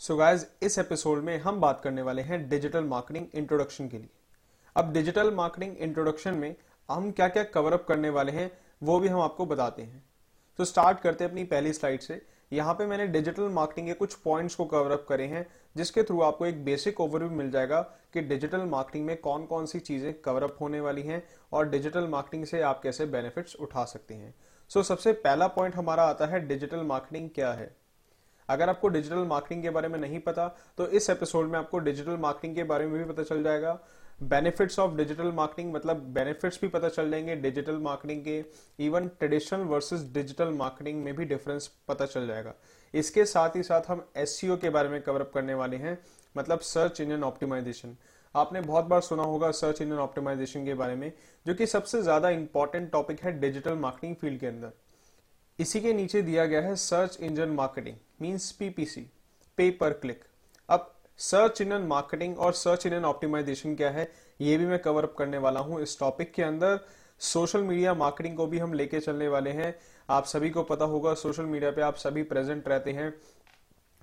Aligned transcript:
सो 0.00 0.12
so 0.12 0.18
guys 0.20 0.46
इस 0.62 0.78
episode 0.78 1.22
में 1.22 1.38
हम 1.38 1.60
बात 1.60 1.80
करने 1.80 2.02
वाले 2.02 2.22
हैं 2.22 2.48
डिजिटल 2.48 2.84
मार्केटिंग 2.84 3.26
इंट्रोडक्शन 3.34 3.88
के 3.88 3.98
लिए। 3.98 4.08
अब 4.76 4.92
डिजिटल 4.92 5.30
मार्केटिंग 5.30 5.76
इंट्रोडक्शन 5.76 6.34
में 6.34 6.54
हम 6.90 7.10
क्या 7.10 7.28
क्या 7.28 7.42
कवर 7.44 7.72
अप 7.72 7.84
करने 7.88 8.10
वाले 8.10 8.32
हैं 8.32 8.50
वो 8.82 8.98
भी 9.00 9.08
हम 9.08 9.20
आपको 9.20 9.46
बताते 9.46 9.82
हैं। 9.82 10.02
तो 10.58 10.64
स्टार्ट 10.64 11.00
करते 11.00 11.24
हैं 11.24 11.30
अपनी 11.30 11.44
पहली 11.44 11.72
स्लाइड 11.72 12.00
से। 12.00 12.20
यहाँ 12.52 12.74
पे 12.74 12.86
मैंने 12.86 13.06
डिजिटल 13.06 13.42
मार्केटिंग 13.42 13.86
के 13.86 13.94
कुछ 13.94 14.14
पॉइंट्स 14.14 14.54
को 14.54 14.64
कवर 14.64 14.90
अप 14.90 15.04
करे 15.08 15.26
हैं 15.26 15.46
जिसके 15.76 16.02
थ्रू 16.02 16.20
आपको 16.20 16.46
एक 16.46 16.64
बेसिक 16.64 17.00
ओवरव्यू 17.00 17.30
मिल 17.30 17.50
जाएगा 17.50 17.80
कि 18.12 18.20
डिजिटल 18.20 18.60
मार्केटिंग 18.60 19.06
में 19.06 19.16
कौन 19.20 19.44
कौन 19.46 19.66
सी 19.66 19.78
चीज़ें 19.80 20.12
कवर 20.20 20.42
अप 20.42 20.56
होने 20.60 20.80
वाली 20.80 21.02
हैं 21.02 21.22
और 21.52 21.68
डिजिटल 21.68 22.06
मार्केटिंग 22.06 22.44
से 22.44 22.62
आप 22.62 22.80
कैसे 22.82 23.06
बेनिफिट्स 23.06 23.56
उठा 23.56 23.84
सकते 23.84 24.14
हैं। 24.14 24.34
सो 24.70 24.80
so, 24.80 24.86
सबसे 24.86 25.12
पहला 25.12 25.46
पॉइंट 25.46 25.76
हमारा 25.76 26.02
आता 26.02 26.26
है 26.26 26.46
डिजिटल 26.48 26.82
मार्केटिंग 26.84 27.30
क्या 27.30 27.52
है? 27.52 27.76
अगर 28.50 28.68
आपको 28.68 28.88
डिजिटल 28.88 29.24
मार्केटिंग 29.26 29.62
के 29.62 29.70
बारे 29.70 29.88
में 29.88 29.98
नहीं 30.00 30.18
पता 30.20 30.46
तो 30.78 30.86
इस 30.88 31.08
एपिसोड 31.10 31.50
में 31.50 31.58
आपको 31.58 31.78
डिजिटल 31.80 32.16
मार्केटिंग 32.18 32.54
के 32.56 32.64
बारे 32.64 32.86
में 32.86 32.98
भी 32.98 33.12
पता 33.12 33.22
चल 33.24 33.42
जाएगा। 33.42 33.78
बेनिफिट्स 34.22 34.78
ऑफ़ 34.78 34.94
डिजिटल 34.96 35.30
मार्केटिंग 35.32 35.72
मतलब 35.74 36.00
बेनिफिट्स 36.14 36.58
भी 36.62 36.68
पता 36.68 36.88
चल 36.88 37.10
जाएँगे 37.10 37.36
डिजिटल 37.36 37.76
मार्केटिंग 37.78 38.22
के। 38.24 38.84
Even 38.84 39.08
traditional 39.10 39.60
versus 39.66 40.02
digital 40.14 40.52
marketing 40.54 41.02
में 41.04 41.14
भी 41.16 41.24
डिफरेंस 41.24 41.70
पता 41.88 42.06
चल 42.06 42.26
जाएगा। 42.26 42.54
इसके 42.94 43.24
साथ 43.26 43.56
ही 43.56 43.62
साथ 43.62 43.88
हम 43.88 44.04
एस 44.16 44.40
e 44.44 44.56
के 44.60 44.70
बारे 44.70 44.88
में 44.88 45.00
कवर 45.02 45.20
अप 45.20 45.30
करने 45.34 45.54
वाले 45.54 45.76
हैं 45.76 45.98
मतलब 46.34 46.60
सर्च 46.60 47.00
इंजन 47.00 47.22
ऑप्टिमाइजेशन 47.24 47.96
आपने 48.34 48.60
बहुत 48.60 48.84
बार 48.84 49.00
सुना 49.00 49.22
होगा 49.22 49.50
सर्च 49.52 49.80
इंजन 49.82 49.98
ऑप्टिमाइजेशन 49.98 50.64
के 50.64 50.74
बारे 50.74 50.94
में, 50.94 51.12
जो 51.46 51.54
कि 51.54 51.66
सबसे 51.66 52.02
ज़्यादा 52.02 52.30
इंपॉर्टेंट 52.30 52.90
टॉपिक 52.92 53.20
है 53.20 53.38
डिजिटल 53.40 53.74
मार्केटिंग 53.76 54.16
फ़ील्ड 54.16 54.40
के 54.40 54.46
अंदर। 54.46 54.72
इसी 55.60 55.80
के 55.80 55.92
नीचे 55.92 56.22
दिया 56.22 56.44
गया 56.46 56.60
है 56.60 56.74
search 56.76 57.18
engine 57.20 57.48
marketing 57.50 57.96
means 58.20 58.50
PPC 58.52 59.00
pay 59.58 59.70
per 59.70 59.92
click 59.94 60.24
अब 60.68 60.90
सर्च 61.18 61.60
इंजन 61.60 61.82
मार्केटिंग 61.86 62.38
और 62.38 62.52
सर्च 62.54 62.86
इंजन 62.86 63.04
ऑप्टिमाइजेशन 63.04 63.74
क्या 63.74 63.90
है, 63.90 64.10
ये 64.40 64.56
भी 64.56 64.66
मैं 64.66 64.78
कवर 64.78 65.04
अप 65.04 65.14
करने 65.18 65.38
वाला 65.38 65.60
हूँ 65.60 65.80
इस 65.82 65.98
टॉपिक 66.00 66.32
के 66.34 66.42
अंदर। 66.42 66.78
सोशल 67.20 67.62
मीडिया 67.62 67.94
मार्केटिंग 67.94 68.36
को 68.36 68.46
भी 68.46 68.58
हम 68.58 68.72
लेके 68.72 69.00
चलने 69.00 69.28
वाले 69.28 69.50
हैं। 69.50 69.74
आप 70.08 70.24
सभी 70.26 70.50
को 70.50 70.62
पता 70.62 70.84
होगा 70.84 71.14
सोशल 71.16 71.44
मीडिया 71.44 71.70
पे 71.70 71.82
आप 71.82 71.96
सभी 71.96 72.22
प्रेजेंट 72.22 72.68
रहते 72.68 72.92
हैं। 72.92 73.12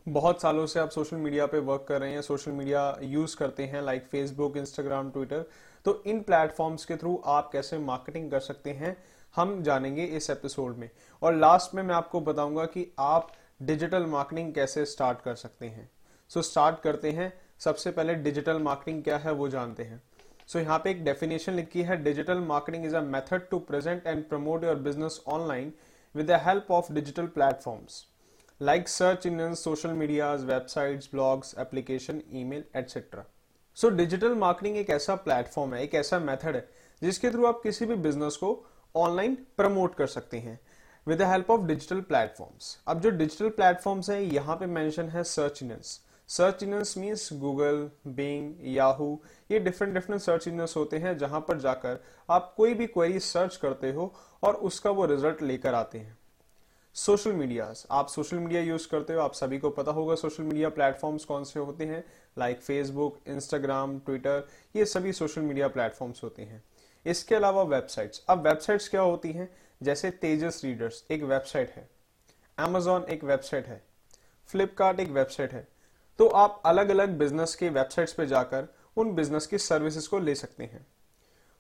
बहुत 0.06 0.42
सालों 0.42 0.66
से 0.66 0.80
आप 0.80 0.90
सोशल 0.90 1.18
मीडिया 1.18 1.46
पे 1.46 1.60
वर्क 1.62 1.86
कर 1.90 2.02
रहे 2.02 2.12
हैं 2.12 2.22
सोशल 2.22 2.52
मीडिया 2.52 2.98
यूज़ 3.04 3.36
करते 3.38 3.64
हैं 3.66 3.82
लाइक 3.82 4.06
फेसबुक 4.06 4.58
इंस्टाग्राम 4.58 5.10
ट्विटर 5.12 5.46
तो 5.86 6.02
इन 6.08 6.22
प्लेटफॉर्म्स 6.22 6.86
के 6.86 6.96
थ्रू 6.96 7.22
आप 7.26 7.50
कैसे 7.52 7.78
मार्केटिंग 7.80 8.32
कर 8.32 8.40
सकते 8.42 8.72
हैं? 8.72 8.96
हम 9.36 9.64
जानेंगे 9.64 10.04
इस 10.04 10.30
एपिसोड 10.30 10.78
में। 10.78 10.90
और 11.22 11.36
लास्ट 11.36 11.76
में 11.76 11.84
मैं 11.84 11.96
आपको 11.96 12.22
बताऊँगा 12.22 12.66
कि 12.66 12.94
आप 13.00 13.32
डिजिटल 13.62 14.06
मार्केटिंग 14.06 14.54
कैसे 14.54 14.86
स्टार्ट 14.86 15.22
कर 15.22 15.36
सकते 15.36 15.66
हैं। 15.66 15.90
सो 16.30 16.40
so, 16.40 16.46
स्टार्ट 16.46 16.80
करते 16.80 17.12
हैं। 17.12 17.42
सबसे 17.60 17.92
पहले 17.92 18.16
डिजिटल 18.16 18.60
मार्केटिंग 18.60 19.04
क्या 19.04 19.18
है 19.18 19.32
वो 19.32 19.50
जानते 19.50 19.84
हैं। 19.84 20.02
सो 20.48 20.60
so, 20.60 20.66
यहाँ 20.66 20.80
पे 20.80 20.92
एक 20.92 21.04
डेफिनेशन 21.06 21.54
लिखी 21.54 21.82
है 21.82 22.04
digital 22.04 22.38
marketing 22.38 22.86
is 22.86 22.96
a 22.96 23.02
method 23.02 23.50
to 23.50 23.60
present 23.60 24.08
and 24.08 24.30
promote 24.30 24.64
your 24.64 24.76
business 24.76 25.24
online 25.28 25.74
with 26.16 26.28
the 26.28 26.32
help 26.32 26.72
of 26.72 26.94
digital 26.94 27.26
platforms 27.28 28.06
like 28.62 28.88
search 28.90 29.26
in 29.26 29.54
social 29.54 29.90
media 29.90 30.34
websites 30.34 31.10
blogs 31.12 31.56
application 31.60 32.22
email 32.32 32.64
etcetera 32.76 33.26
so 33.76 33.90
digital 33.90 34.36
marketing 34.36 34.78
एक 34.78 34.90
ऐसा 34.90 35.16
platform 35.16 35.74
है 35.74 35.84
एक 35.84 35.96
ऐसा 35.96 36.20
method 36.20 36.56
है 36.56 36.70
जिसके 37.02 37.32
through 37.32 37.46
आप 37.46 37.60
किसी 37.64 37.86
भी 37.86 37.96
बिज़नेस 37.96 38.36
को 38.36 38.66
ऑनलाइन 38.96 39.36
प्रमोट 39.58 39.96
कर 39.96 40.08
सकते 40.08 40.40
हैं 40.40 40.60
with 41.08 41.18
the 41.18 41.22
help 41.24 41.52
of 41.52 41.62
digital 41.62 42.02
platforms 42.02 42.78
अब 42.88 43.02
जो 43.02 43.10
डिजिटल 43.12 43.50
प्लेटफॉर्म्स 43.52 44.10
है, 44.10 44.24
यहाँ 44.26 44.56
पे 44.56 44.66
मेंशन 44.68 45.10
है 45.10 45.24
search 45.26 45.64
engines 45.64 46.00
search 46.30 46.64
engines 46.64 46.98
means 46.98 47.30
Google 47.34 47.90
Bing 48.08 48.54
Yahoo 48.68 49.20
ये 49.52 49.60
डिफरेंट 49.60 49.94
डिफरेंट 49.94 50.22
सर्च 50.22 50.48
इंजन्स 50.48 50.76
होते 50.78 50.98
हैं 50.98 51.18
जहाँ 51.18 51.40
पर 51.40 51.60
जाकर 51.60 52.04
आप 52.30 52.54
कोई 52.58 52.74
भी 52.74 52.88
क्वेरी 52.88 53.20
सर्च 53.22 53.56
करते 53.56 53.92
हो 53.92 54.14
और 54.44 54.56
उसका 54.70 54.92
वो 54.92 55.06
रिज़ल्ट 55.06 55.42
लेकर 55.42 55.74
आते 55.74 55.98
हैं। 55.98 56.18
सोशल 56.96 57.34
मीडिया 57.34 57.72
आप 57.92 58.08
सोशल 58.08 58.38
मीडिया 58.38 58.62
यूज़ 58.62 58.88
करते 58.90 59.14
हो, 59.14 59.20
आप 59.20 59.34
सभी 59.34 59.58
को 59.60 59.70
पता 59.70 59.92
होगा 59.92 60.16
सोशल 60.16 60.44
मीडिया 60.44 60.70
प्लेटफॉर्म्स 60.70 61.26
कौन 61.26 61.44
से 61.44 61.60
होते 61.60 61.86
हैं। 61.86 62.04
लाइक 62.38 62.62
फेसबुक 62.62 63.20
इंस्टाग्राम 63.28 63.98
ट्विटर 64.00 64.48
ये 64.76 64.86
सभी 64.86 65.14
सोशल 65.14 65.42
मीडिया 65.42 65.68
प्लेटफॉर्म्स 65.68 66.24
होते 66.24 66.42
हैं। 66.42 66.64
इसके 67.08 67.36
अलावा 67.36 67.64
वेबसाइट्स। 67.64 68.24
अब 68.30 68.48
वेबसाइट्स 68.48 68.90
क्या 68.90 69.02
होती 69.02 69.32
हैं? 69.32 69.50
जैसे 69.84 70.12
तेजस 70.12 70.62
रीडर्स, 70.64 71.04
एक 71.12 71.24
वेबसाइट 71.24 71.70
है। 71.70 71.90
एमेजॉन 72.58 73.04
एक 73.04 73.24
वेबसाइट 73.24 73.68
है। 73.68 73.82
फ्लिपकार्ट 74.50 75.00
एक 75.00 75.10
वेबसाइट 75.10 75.54
है। 75.54 75.68
तो 76.20 76.28
आप 76.28 76.62
अलग 76.66 76.90
अलग 76.90 77.18
बिज़नेस 77.18 77.56
के 77.56 77.70
वेबसाइट्स 77.70 78.14
पे 78.14 78.26
जाकर 78.26 78.68
उन 78.98 79.14
बिज़नेस 79.16 79.48
की 79.48 79.58
सर्विसेज़ 79.58 80.10
को 80.10 80.20
ले 80.20 80.36
सकते 80.36 80.64
हैं। 80.64 80.86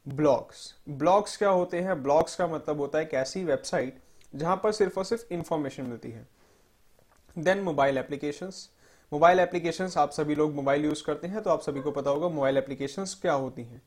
ब्लॉग्स 0.05 0.73
ब्लॉग्स 0.89 1.37
क्या 1.37 1.49
होते 1.49 1.79
हैं? 1.79 2.01
ब्लॉग्स 2.03 2.35
का 2.35 2.47
मतलब 2.47 2.79
होता 2.79 2.99
है 2.99 3.05
एक 3.05 3.13
ऐसी 3.13 3.43
वेबसाइट 3.43 3.99
जहाँ 4.35 4.55
पर 4.63 4.71
सिर्फ़ 4.71 4.97
और 4.99 5.05
सिर्फ़ 5.05 5.33
इंफॉर्मेशन 5.33 5.83
मिलती 5.83 6.11
है। 6.11 6.27
Then 7.37 7.61
mobile 7.61 7.97
application 7.97 8.51
mobile 9.11 9.39
application 9.39 9.89
आप 9.97 10.11
सभी 10.11 10.35
लोग 10.35 10.53
मोबाइल 10.53 10.85
यूज़ 10.85 11.03
करते 11.03 11.27
हैं 11.27 11.41
तो 11.41 11.49
आप 11.49 11.61
सभी 11.61 11.81
को 11.81 11.91
पता 11.91 12.09
होगा 12.09 12.29
मोबाइल 12.29 12.57
एप्लीकेशन 12.57 13.05
क्या 13.21 13.33
होती 13.33 13.63
हैं। 13.63 13.81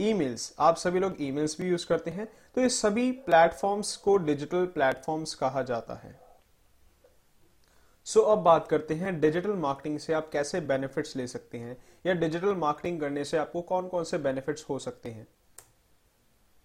ईमेल्स। 0.00 0.54
आप 0.58 0.76
सभी 0.76 1.00
लोग 1.00 1.16
ईमेल्स 1.20 1.60
भी 1.60 1.68
यूज़ 1.68 1.86
करते 1.86 2.10
हैं 2.10 2.26
तो 2.54 2.60
ये 2.60 2.68
सभी 2.68 3.10
प्लेटफॉर्म्स 3.26 3.96
को 3.96 4.16
डिजिटल 4.18 4.66
प्लेटफॉर्म्स 4.66 5.34
कहा 5.34 5.62
जाता 5.62 5.94
है। 5.94 6.18
सो 8.06 8.20
so, 8.20 8.26
अब 8.28 8.38
बात 8.38 8.66
करते 8.68 8.94
हैं 8.94 9.18
डिजिटल 9.20 9.52
मार्केटिंग 9.56 9.98
से 9.98 10.12
आप 10.12 10.28
कैसे 10.32 10.60
बेनिफिट्स 10.62 11.16
ले 11.16 11.26
सकते 11.26 11.58
हैं 11.58 11.76
या 12.06 12.14
डिजिटल 12.14 12.54
मार्केटिंग 12.56 13.00
करने 13.00 13.24
से 13.24 13.36
आपको 13.36 13.62
कौन 13.62 13.88
कौन 13.88 14.04
से 14.04 14.18
बेनिफिट्स 14.18 14.64
हो 14.68 14.78
सकते 14.78 15.10
हैं। 15.10 15.26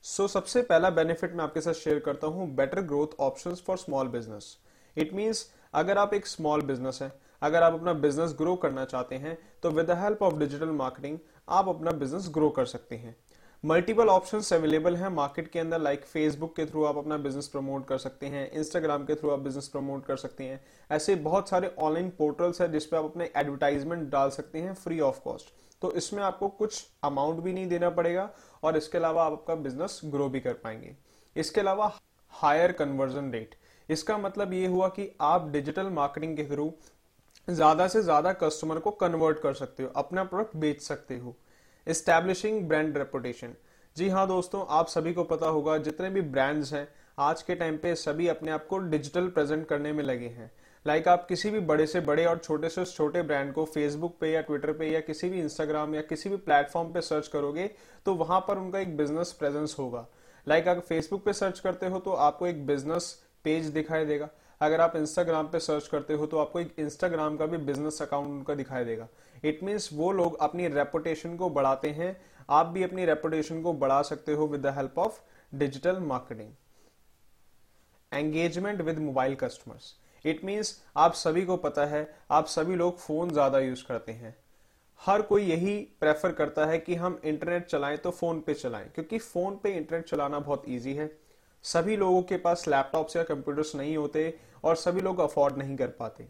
सो 0.06 0.24
so, 0.24 0.30
सबसे 0.30 0.62
पहला 0.62 0.90
बेनिफिट 0.92 1.34
मैं 1.34 1.44
आपके 1.44 1.62
साथ 1.62 1.74
शेयर 1.74 2.00
करता 2.00 2.28
हूँ 2.28 2.48
better 2.56 2.82
growth 2.84 3.20
options 3.20 3.64
for 3.68 3.78
small 3.78 4.08
business 4.08 4.58
it 4.98 5.14
means 5.14 5.46
अगर 5.74 5.98
आप 5.98 6.14
एक 6.14 6.28
स्मॉल 6.28 6.62
बिज़नेस 6.62 7.00
है 7.02 7.12
अगर 7.42 7.64
आप 7.64 7.74
अपना 7.74 7.94
बिज़नेस 8.02 8.34
ग्रो 8.38 8.56
करना 8.56 8.86
चाहते 8.86 9.16
हैं 9.16 9.38
तो 9.64 9.70
with 9.72 9.86
the 9.86 9.98
help 10.00 10.22
of 10.24 10.38
digital 10.40 10.70
marketing 10.74 11.18
आप 11.48 11.68
अपना 11.68 11.92
बिज़नेस 11.92 12.28
ग्रो 12.34 12.50
कर 12.50 12.66
सकते 12.66 12.96
हैं। 12.96 13.16
मल्टीपल 13.64 14.08
ऑप्शंस 14.08 14.52
अवेलेबल 14.54 14.96
हैं। 14.96 15.10
मार्केट 15.10 15.48
के 15.48 15.60
अंदर 15.60 15.80
लाइक 15.80 16.00
like 16.00 16.12
फेसबुक 16.12 16.56
के 16.56 16.66
थ्रू 16.66 16.84
आप 16.84 16.98
अपना 16.98 17.18
बिज़नेस 17.18 17.48
प्रमोट 17.48 17.86
कर 17.88 17.98
सकते 17.98 18.26
हैं। 18.26 18.50
इंस्टाग्राम 18.52 19.06
के 19.06 19.16
थ्रू 19.16 19.30
आप 19.30 19.40
बिज़नेस 19.40 19.68
प्रमोट 19.68 20.06
कर 20.06 20.18
सकते 20.18 20.44
हैं। 20.44 20.60
ऐसे 20.90 21.16
बहुत 21.18 21.50
सारे 21.50 21.74
ऑनलाइन 21.80 22.10
पोर्टल्स 22.10 22.62
हैं 22.62 22.72
जिसपे 22.72 22.98
आप 22.98 23.06
अपने 23.06 23.30
एडवर्टाइजमेंट 23.38 24.10
डाल 24.10 24.30
सकते 24.30 24.60
हैं 24.60 24.74
फ्री 24.76 25.00
ऑफ़ 25.00 25.20
कॉस्ट 25.24 25.54
तो 25.82 25.92
इसमें 25.92 26.24
आपको 26.24 26.48
कुछ 26.50 26.86
अमाउंट 27.04 27.40
भी 27.44 27.54
नहीं 27.54 27.68
देना 27.68 27.90
पड़ेगा 27.90 28.30
और 28.64 28.78
इसके 28.78 28.98
अलावा 28.98 29.26
आप 29.26 29.32
आपका 29.32 29.56
बिज़नेस 29.58 30.00
ग्रो 30.06 30.30
भी 30.30 30.40
कर 30.40 30.54
पाएँगे। 30.54 30.96
इसके 31.36 31.62
अलावा 31.62 31.92
हायर 32.34 32.72
कन्वर्जन 32.72 33.32
रेट 33.32 33.56
इसका 33.90 34.18
मतलब 34.18 34.54
ये 34.54 34.68
हुआ 34.68 34.88
कि 34.90 35.10
आप 35.22 35.50
डिजिटल 35.52 35.90
मार्केटिंग 35.92 36.36
के 36.38 36.46
थ्रू 36.46 36.74
ज़्यादा 37.48 37.88
से 37.88 38.02
ज़्यादा 38.04 38.32
कस्टमर 38.34 38.80
को 38.80 38.92
कन्वर्ट 38.94 39.40
कर 39.40 39.54
सकते 39.54 39.84
हो, 39.84 39.90
अपना 39.90 40.24
प्रोडक्ट 40.24 40.56
बेच 40.58 40.82
सकते 40.82 41.18
हो। 41.18 41.36
इस्टेब्लिशिंग 41.88 42.68
ब्रांड 42.68 42.98
रेपुटेशन 42.98 43.54
जी 43.96 44.10
हाँ 44.10 44.28
दोस्तों, 44.28 44.66
आप 44.70 44.88
सभी 44.88 45.14
को 45.14 45.24
पता 45.26 45.48
होगा, 45.48 45.78
जितने 45.80 46.10
भी 46.10 46.22
ब्रांड्स 46.24 46.74
हैं, 46.74 46.88
आज 47.20 47.42
के 47.44 47.56
टाइम 47.56 47.78
पे 47.78 47.94
सभी 47.96 48.28
अपने 48.28 48.52
आप 48.52 48.66
को 48.68 48.78
डिजिटल 48.80 49.28
प्रेजेंट 49.30 49.66
करने 49.68 49.92
में 49.94 50.04
लगे 50.04 50.28
हैं। 50.28 50.52
लाइक 50.86 51.02
like 51.02 51.12
आप 51.12 51.26
किसी 51.28 51.50
भी 51.50 51.60
बड़े 51.62 51.86
से 51.88 52.00
बड़े 52.02 52.26
और 52.26 52.38
छोटे 52.38 52.70
से 52.70 52.86
छोटे 52.86 53.22
ब्रांड 53.22 53.54
को 53.54 53.66
फेसबुक 53.66 54.16
पे 54.22 54.32
या 54.32 54.42
ट्विटर 54.42 54.72
पे 54.74 54.90
या 54.90 55.00
किसी 55.02 55.30
भी 55.30 55.40
इंस्टाग्राम 55.40 55.94
या 55.96 56.02
किसी 56.02 56.30
भी 56.30 56.38
प्लेटफॉर्म 56.38 56.92
पे 56.94 57.02
सर्च 57.02 57.28
करोगे 57.28 57.70
तो 58.06 58.14
वहाँ 58.16 58.40
पर 58.40 58.58
उनका 58.58 58.80
एक 58.80 58.96
बिज़नेस 58.98 59.32
प्रेजेंस 59.32 59.76
होगा। 59.80 60.06
लाइक 60.48 60.64
like 60.64 60.76
अगर 60.76 60.88
फेसबुक 60.88 61.24
पे 61.26 61.34
सर्च 61.34 61.60
करते 61.60 61.86
हो 61.86 62.00
तो 62.00 62.12
आपको 62.12 62.48
एक 62.48 62.66
बिज़नेस 62.68 63.12
पेज 63.46 63.66
दिखाई 63.68 64.06
देगा। 64.06 64.30
अगर 64.62 64.82
आप 64.82 64.96
इंस्टाग्राम 64.96 65.48
पे 65.48 65.60
सर्च 65.60 65.88
करते 65.88 66.14
हो 66.14 66.26
तो 66.26 66.38
आपको 66.38 66.60
एक 66.60 66.76
इंस्टाग्राम 66.80 67.38
का 67.38 67.46
भी 67.46 67.58
बिज़नेस 67.60 68.02
अकाउंट 68.02 68.28
उनका 68.30 68.56
दिखाई 68.56 68.86
देगा। 68.86 69.08
इट 69.44 69.64
मीन्स 69.64 69.90
वो 69.94 70.12
लोग 70.12 70.38
अपनी 70.40 70.68
रेपुटेशन 70.70 71.36
को 71.38 71.50
बढ़ाते 71.50 71.90
हैं। 71.92 72.16
आप 72.50 72.66
भी 72.66 72.84
अपनी 72.84 73.06
रेपुटेशन 73.06 73.62
को 73.62 73.74
बढ़ा 73.76 74.02
सकते 74.04 74.34
हो 74.34 74.48
with 74.48 74.62
the 74.62 74.74
help 74.76 75.00
of 75.00 75.20
digital 75.54 76.00
marketing 76.02 76.52
engagement 78.12 78.82
with 78.82 79.00
mobile 79.00 79.36
customers 79.36 79.94
it 80.26 80.44
means 80.46 80.82
आप 80.98 81.14
सभी 81.14 81.46
को 81.46 81.58
पता 81.58 81.86
है, 81.86 82.08
आप 82.32 82.46
सभी 82.48 82.76
लोग 82.76 82.98
फ़ोन 83.00 83.30
ज़्यादा 83.32 83.60
यूज़ 83.60 83.84
करते 83.86 84.12
हैं। 84.12 84.36
हर 85.02 85.22
कोई 85.22 85.44
यही 85.44 85.76
प्रेफर 86.00 86.32
करता 86.32 86.66
है 86.66 86.78
कि 86.80 86.96
हम 86.96 87.20
इंटरनेट 87.24 87.66
चलाएँ 87.66 87.98
तो 87.98 88.12
फ़ोन 88.12 88.40
पे 88.42 88.54
चलाएँ, 88.54 88.90
क्योंकि 88.90 89.18
फ़ोन 89.20 89.60
पे 89.64 89.72
इंटरनेट 89.72 90.06
चलाना 90.06 90.40
बहुत 90.40 90.64
इजी 90.68 90.94
है। 90.94 91.12
सभी 91.66 91.96
लोगों 91.98 92.22
के 92.22 92.38
पास 92.38 92.68
लैपटॉप्स 92.68 93.16
या 93.16 93.24
कंप्यूटर्स 93.24 93.76
नहीं 93.76 93.96
होते 93.98 94.34
और 94.64 94.76
सभी 94.76 95.02
लोग 95.02 95.20
अफोर्ड 95.20 95.58
नहीं 95.58 95.76
कर 95.78 95.88
पाते। 95.90 96.28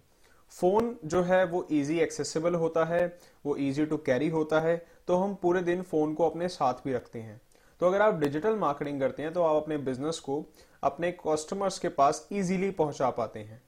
फ़ोन 0.51 0.95
जो 1.05 1.21
है, 1.21 1.43
वो 1.45 1.67
इजी 1.71 1.99
एक्सेसिबल 1.99 2.55
होता 2.55 2.83
है, 2.85 3.17
वो 3.45 3.55
इजी 3.57 3.85
टू 3.85 3.97
कैरी 3.97 4.29
होता 4.29 4.59
है 4.59 4.75
तो 5.07 5.15
हम 5.15 5.33
पूरे 5.35 5.61
दिन 5.61 5.81
फ़ोन 5.81 6.13
को 6.13 6.29
अपने 6.29 6.47
साथ 6.49 6.85
भी 6.85 6.93
रखते 6.93 7.19
हैं। 7.19 7.39
तो 7.81 7.87
अगर 7.87 8.01
आप 8.01 8.19
डिजिटल 8.19 8.55
मार्केटिंग 8.55 8.99
करते 8.99 9.23
हैं 9.23 9.33
तो 9.33 9.43
आप 9.43 9.61
अपने 9.63 9.77
बिज़नेस 9.79 10.19
को 10.19 10.43
अपने 10.83 11.11
कस्टमर्स 11.19 11.79
के 11.79 11.89
पास 11.89 12.27
इजीली 12.31 12.69
पहुँचा 12.71 13.09
पाते 13.09 13.39
हैं। 13.39 13.61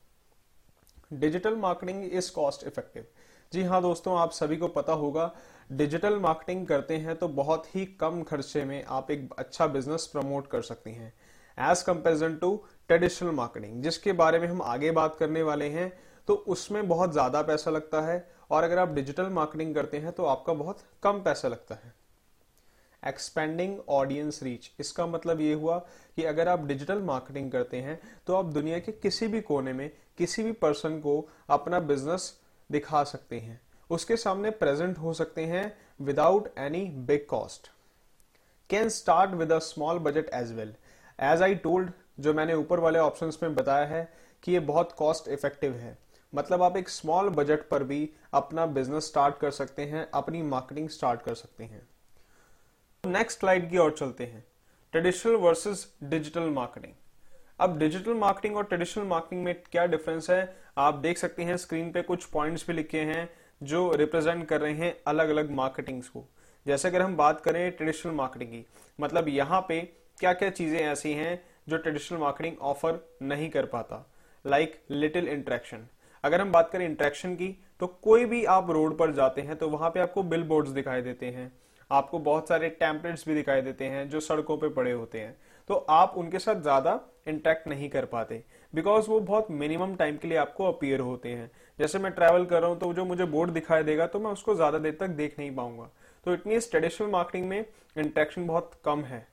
Digital 1.14 1.56
marketing 1.56 2.04
is 2.06 2.32
cost 2.32 2.68
effective 2.68 3.06
जी 3.52 3.64
हाँ 3.64 3.82
दोस्तों, 3.82 4.18
आप 4.18 4.32
सभी 4.32 4.58
को 4.58 4.68
पता 4.68 4.94
होगा 4.94 5.32
डिजिटल 5.70 6.16
मार्केटिंग 6.20 6.66
करते 6.68 6.98
हैं 6.98 7.16
तो 7.16 7.28
बहुत 7.28 7.76
ही 7.76 7.86
कम 8.00 8.24
खर्चे 8.24 8.64
में 8.66 8.84
आप 8.84 9.12
एक 9.12 9.30
अच्छा 9.40 9.68
बिज़नेस 9.68 10.06
प्रमोट 10.06 10.48
कर 10.48 10.62
सकते 10.62 10.90
हैं। 10.90 11.14
As 11.58 11.82
comparison 11.82 12.36
to 12.36 12.56
traditional 12.88 13.32
marketing 13.32 13.82
जिसके 13.84 14.12
बारे 14.14 14.40
में 14.40 14.48
हम 14.48 14.62
आगे 14.64 14.92
बात 14.94 15.16
करने 15.16 15.44
वाले 15.44 15.70
हैं 15.70 15.92
तो 16.28 16.34
उसमें 16.48 16.88
बहुत 16.88 17.12
ज़्यादा 17.12 17.42
पैसा 17.44 17.72
लगता 17.72 18.02
है, 18.02 18.28
और 18.52 18.64
अगर 18.64 18.80
आप 18.80 18.90
डिजिटल 18.92 19.30
मार्केटिंग 19.32 19.74
करते 19.76 19.98
हैं 19.98 20.12
तो 20.12 20.26
आपका 20.26 20.54
बहुत 20.54 20.80
कम 21.04 21.22
पैसा 21.22 21.48
लगता 21.48 21.76
है। 21.76 21.94
एक्सपेंडिंग 23.04 23.78
ऑडियंस 23.92 24.42
रीच 24.44 24.70
इसका 24.80 25.06
मतलब 25.08 25.42
ये 25.42 25.54
हुआ 25.54 25.78
कि 26.18 26.24
अगर 26.26 26.48
आप 26.48 26.66
डिजिटल 26.66 27.02
मार्केटिंग 27.04 27.52
करते 27.52 27.78
हैं 27.80 28.00
तो 28.28 28.36
आप 28.36 28.46
दुनिया 28.48 28.80
के 28.80 28.92
किसी 28.94 29.28
भी 29.28 29.42
कोने 29.44 29.74
में, 29.74 29.90
किसी 30.18 30.44
भी 30.44 30.52
पर्सन 30.54 31.00
को 31.00 31.28
अपना 31.50 31.80
बिज़नेस 31.82 32.34
दिखा 32.70 33.04
सकते 33.06 33.40
हैं। 33.40 33.60
उसके 33.90 34.18
सामने 34.18 34.50
प्रेजेंट 34.52 34.98
हो 34.98 35.14
सकते 35.14 35.46
हैं 35.46 35.66
without 36.02 36.48
any 36.60 36.86
big 37.08 37.26
cost 37.30 37.70
can 38.70 38.90
start 38.92 39.32
with 39.34 39.52
a 39.52 39.60
small 39.62 40.00
budget 40.00 40.30
as 40.34 40.52
well 40.54 40.74
as 41.20 41.42
I 41.42 41.56
told 41.56 41.92
जो 42.20 42.34
मैंने 42.34 42.54
ऊपर 42.54 42.80
वाले 42.80 43.00
ऑप्शन 43.00 43.32
में 43.44 43.56
बताया 43.56 43.86
है 43.86 44.08
कि 44.44 44.52
ये 44.52 44.60
बहुत 44.62 44.92
कॉस्ट 44.92 45.28
इफ़ेक्टिव 45.28 45.74
है। 45.74 45.98
मतलब 46.34 46.62
आप 46.64 46.78
एक 46.78 46.90
स्मॉल 46.90 47.30
बजट 47.30 47.68
पर 47.70 47.84
भी 47.84 48.10
अपना 48.34 48.66
बिज़नेस 48.66 49.08
स्टार्ट 49.08 49.38
कर 49.38 49.52
सकते 49.52 49.82
हैं, 49.82 50.08
अपनी 50.14 50.42
मार्केटिंग 50.44 50.90
स्टार्ट 50.90 51.22
कर 51.22 51.36
सकते 51.36 51.64
हैं। 51.64 51.88
नेक्स्ट 53.04 53.40
स्लाइड 53.40 53.70
की 53.70 53.78
ओर 53.78 53.92
चलते 53.92 54.26
हैं। 54.26 54.46
ट्रेडिशनल 54.94 55.36
वर्सेस 55.36 55.88
डिजिटल 56.04 56.50
मार्केटिंग 56.52 56.94
अब 57.60 57.78
डिजिटल 57.80 58.14
मार्केटिंग 58.14 58.58
और 58.58 58.64
ट्रेडिशनल 58.64 59.04
मार्केटिंग 59.04 59.44
में 59.44 59.56
क्या 59.64 59.86
डिफरेंस 59.86 60.30
है? 60.30 60.56
आप 60.78 60.96
देख 60.96 61.18
सकते 61.18 61.44
हैं 61.44 61.58
स्क्रीन 61.58 61.92
पे 61.92 62.02
कुछ 62.02 62.26
पॉइंट्स 62.26 62.68
भी 62.68 62.74
लिखे 62.74 63.02
हैं 63.02 63.30
जो 63.64 63.92
रिप्रेजेंट 63.96 64.48
कर 64.48 64.62
रहे 64.62 64.74
हैं 64.74 64.96
अलग 65.08 65.30
अलग 65.30 65.52
मार्केटिंग्स 65.52 66.10
को। 66.10 66.26
जैसे 66.66 66.88
अगर 66.88 67.02
हम 67.02 67.16
बात 67.18 67.42
करें 67.42 67.72
ट्रेडिशनल 67.72 68.14
मार्केटिंग 68.14 68.52
की 68.52 68.66
मतलब 69.00 69.28
यहाँ 69.30 69.66
पे 69.70 69.80
क्या 70.18 70.32
क्या 70.34 70.50
चीज़ें 70.52 70.80
ऐसी 70.82 71.12
हैं 71.14 71.40
जो 71.70 71.78
ट्रेडिशनल 71.78 72.20
मार्केटिंग 72.20 72.60
ऑफ़र 72.64 73.00
नहीं 73.24 73.50
कर 73.50 73.66
पाता? 73.66 74.06
लाइक 74.46 74.76
लिटिल 74.92 75.28
इंट्रैक्शन 75.28 75.86
अगर 76.24 76.42
हम 76.42 76.52
बात 76.52 76.70
करें 76.72 76.86
इंट्रैक्शन 76.86 77.36
की 77.36 77.48
तो 77.80 77.88
कोई 77.88 78.26
भी 78.26 78.44
आप 78.48 78.70
रोड 78.70 78.98
पर 78.98 79.12
जाते 79.14 79.42
हैं 79.42 79.56
तो 79.56 79.70
वहाँ 79.70 79.90
पे 79.90 80.00
आपको 80.00 80.24
बिल 80.24 80.44
बोर्ड 80.44 80.68
दिखाई 80.70 81.02
देते 81.02 81.26
हैं। 81.28 81.52
आपको 81.92 82.20
बहुत 82.20 82.50
सारे 82.50 82.70
टेम्पलेट्स 82.80 83.28
भी 83.28 83.36
दिखाई 83.36 83.62
देते 83.62 83.86
हैं 83.86 84.08
जो 84.10 84.20
सड़कों 84.20 84.58
पे 84.58 84.70
पड़े 84.70 84.92
होते 84.92 85.20
हैं। 85.20 85.36
तो 85.70 85.76
आप 85.90 86.14
उनके 86.18 86.40
साथ 86.40 86.62
ज़्यादा 86.62 87.00
इंटरेक्ट 87.28 87.68
नहीं 87.68 87.90
कर 87.90 88.06
पाते। 88.06 88.44
बिकॉज़ 88.74 89.10
वो 89.10 89.20
बहुत 89.22 89.52
मिनिमम 89.52 89.96
टाइम 89.96 90.18
के 90.18 90.28
लिए 90.28 90.38
आपको 90.38 90.72
अपियर 90.72 91.00
होते 91.02 91.30
हैं। 91.30 91.52
जैसे 91.80 92.00
मैं 92.00 92.12
ट्रैवल 92.12 92.46
कर 92.46 92.62
रहा 92.62 92.70
हूँ 92.70 92.80
तो 92.80 92.94
जो 92.94 93.06
मुझे 93.06 93.26
बोर्ड 93.28 93.52
दिखाई 93.52 93.84
देगा 93.84 94.08
तो 94.08 94.20
मैं 94.20 94.32
उसको 94.32 94.56
ज़्यादा 94.56 94.78
देर 94.80 94.98
तक 95.00 95.08
देख 95.14 95.40
नहीं 95.40 95.56
पाऊँगा। 95.56 95.90
तो 96.26 96.34
इट 96.34 96.48
मीन 96.48 96.60
ट्रेडिशनल 96.62 97.10
मार्केटिंग 97.10 97.50
में 97.50 97.64
इंट्रैक्शन 97.98 98.48
बहुत 98.48 98.72
कम 98.86 99.04
है। 99.04 99.28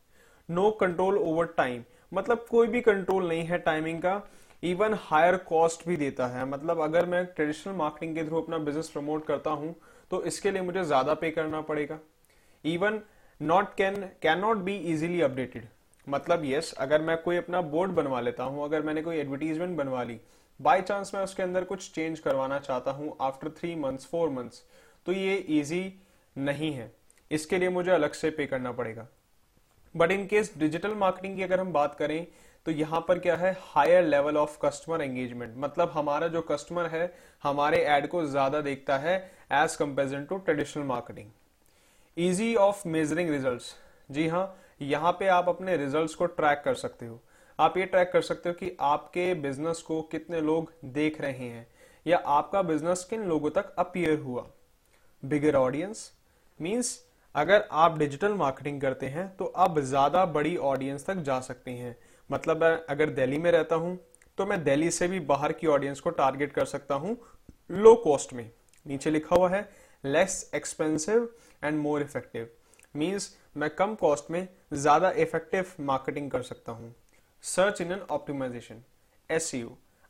नो 0.53 0.71
कंट्रोल 0.81 1.19
ओवर 1.19 1.47
टाइम 1.57 1.83
मतलब 2.13 2.47
कोई 2.51 2.67
भी 2.69 2.81
कंट्रोल 2.83 3.29
नहीं 3.29 3.45
है 3.45 3.59
टाइमिंग 3.61 4.01
का. 4.01 4.21
इवन 4.63 4.95
हायर 5.01 5.37
कॉस्ट 5.47 5.87
भी 5.89 5.97
देता 5.97 6.27
है. 6.29 6.45
मतलब 6.47 6.81
अगर 6.81 7.07
मैं 7.07 7.25
ट्रेडिशनल 7.27 7.75
मार्केटिंग 7.75 8.15
के 8.17 8.25
थ्रू 8.25 8.41
अपना 8.41 8.59
बिज़नेस 8.61 8.89
प्रमोट 8.89 9.27
करता 9.27 9.51
हूँ 9.53 9.75
तो 10.11 10.23
इसके 10.25 10.51
लिए 10.51 10.63
मुझे 10.63 10.85
ज़्यादा 10.85 11.15
पे 11.15 11.31
करना 11.31 11.61
पड़ेगा. 11.63 11.99
Even 12.65 13.01
not 13.41 13.75
can 13.77 13.95
can 14.23 14.39
not 14.39 14.57
be 14.59 14.77
easily 14.93 15.21
updated 15.21 15.67
मतलब 16.07 16.45
यस 16.45 16.69
yes, 16.69 16.79
अगर 16.79 17.03
मैं 17.03 17.17
कोई 17.23 17.37
अपना 17.37 17.61
बोर्ड 17.63 17.91
बनवा 17.93 18.21
लेता 18.21 18.45
हूँ 18.45 18.65
अगर 18.65 18.83
मैंने 18.83 19.03
कोई 19.03 19.17
एडवर्टीजमेंट 19.17 19.77
बनवा 19.77 20.03
ली 20.03 20.19
बाय 20.61 20.81
चांस 20.83 21.11
मैं 21.15 21.23
उसके 21.23 21.43
अंदर 21.43 21.65
कुछ 21.65 21.91
चेंज 21.95 22.19
करवाना 22.21 22.59
चाहता 22.59 22.91
हूँ 22.91 23.17
after 23.21 23.51
three 23.59 23.75
months 23.77 24.07
four 24.07 24.29
months 24.31 24.63
तो 25.07 25.13
ये 25.13 25.35
इजी 25.35 25.83
नहीं 26.37 26.73
है. 26.73 26.91
इसके 27.31 27.59
लिए 27.59 27.69
मुझे 27.71 27.91
अलग 27.91 28.13
से 28.13 28.31
पे 28.31 28.47
करना 28.47 28.73
पड़ेगा. 28.73 29.07
But 29.95 30.11
in 30.11 30.27
case 30.27 30.53
digital 30.59 30.95
marketing 30.95 31.37
की 31.37 31.43
अगर 31.43 31.61
हम 31.61 31.73
बात 31.73 31.95
करें 31.95 32.27
तो 32.67 32.71
यहाँ 32.71 33.01
पर 33.09 33.19
क्या 33.19 33.37
है? 33.37 33.53
Higher 33.65 34.05
level 34.05 34.37
of 34.37 34.59
customer 34.63 35.03
engagement 35.03 35.55
मतलब 35.59 35.91
हमारा 35.91 36.29
जो 36.29 36.41
कस्टमर 36.43 36.87
है, 36.87 37.13
हमारे 37.43 37.79
एड 37.87 38.07
को 38.09 38.25
ज़्यादा 38.27 38.61
देखता 38.61 38.99
है 38.99 39.17
as 39.55 39.77
comparison 39.77 40.25
to 40.25 40.37
traditional 40.39 40.85
marketing 40.85 41.31
easy 42.17 42.55
of 42.57 42.87
measuring 42.89 43.31
results 43.31 43.75
जी 44.11 44.27
हाँ 44.29 44.55
यहाँ 44.83 45.13
पे 45.13 45.27
आप 45.29 45.49
अपने 45.49 45.77
रिजल्ट्स 45.77 46.15
को 46.15 46.27
ट्रैक 46.29 46.63
कर 46.65 46.75
सकते 46.75 47.07
हो। 47.07 47.21
आप 47.59 47.77
ये 47.77 47.85
ट्रैक 47.85 48.11
कर 48.13 48.23
सकते 48.23 48.49
हो 48.49 48.55
कि 48.55 48.77
आपके 48.81 49.33
बिज़नेस 49.37 49.83
को 49.83 50.01
कितने 50.03 50.41
लोग 50.41 50.73
देख 50.87 51.21
रहे 51.21 51.49
हैं, 51.49 51.67
या 52.07 52.19
आपका 52.19 52.63
बिज़नेस 52.63 53.05
किन 53.11 53.25
लोगों 53.25 53.51
तक 53.51 53.75
अपियर 53.79 54.19
हुआ। 54.19 54.47
बिगर 55.23 55.57
ऑडियंस 55.57 56.11
मींस 56.59 56.99
अगर 57.35 57.65
आप 57.73 57.99
डिजिटल 57.99 58.33
मार्केटिंग 58.35 58.81
करते 58.81 59.07
हैं 59.09 59.29
तो 59.37 59.45
आप 59.57 59.79
ज़्यादा 59.81 60.25
बड़ी 60.29 60.57
ऑडियंस 60.59 61.07
तक 61.07 61.17
जा 61.19 61.39
सकते 61.41 61.71
हैं। 61.71 61.97
मतलब 62.31 62.63
अगर 62.63 63.11
दिल्ली 63.11 63.39
में 63.39 63.51
रहता 63.53 63.77
हूँ 63.77 63.99
तो 64.39 64.47
मैं 64.47 64.63
दिल्ली 64.65 64.91
से 64.91 65.09
भी 65.09 65.21
बाहर 65.23 65.53
की 65.53 65.67
ऑडियंस 65.69 66.01
को 66.01 66.11
टारगेट 66.13 66.53
कर 66.53 66.65
सकता 66.67 66.95
हूँ 66.95 67.17
लो 67.71 67.95
कॉस्ट 68.05 68.33
में। 68.33 68.51
नीचे 68.87 69.11
लिखा 69.11 69.37
हुआ 69.37 69.49
है 69.51 69.69
less 70.05 70.51
expensive 70.55 71.29
and 71.65 71.79
more 71.79 72.03
effective 72.03 72.49
means 72.95 73.35
मैं 73.57 73.69
कम 73.71 73.95
कॉस्ट 73.95 74.31
में 74.31 74.47
ज़्यादा 74.75 75.11
इफ़ेक्टिव 75.13 75.73
मार्केटिंग 75.83 76.31
कर 76.31 76.43
सकता 76.43 76.73
हूँ। 76.73 76.95
सर्च 77.45 77.81
इन 77.81 77.93
एन 77.93 78.01
ऑप्टिमाइजेशन 78.11 78.83
एस 79.31 79.55